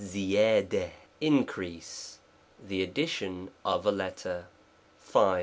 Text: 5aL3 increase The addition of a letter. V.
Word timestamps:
5aL3 0.03 0.89
increase 1.21 2.17
The 2.59 2.81
addition 2.81 3.51
of 3.63 3.85
a 3.85 3.91
letter. 3.91 4.47
V. 4.99 5.37